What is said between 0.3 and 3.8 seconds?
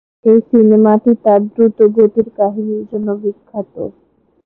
এই সিনেমাটি তার দ্রুত গতির কাহিনীর জন্য বিখ্যাত।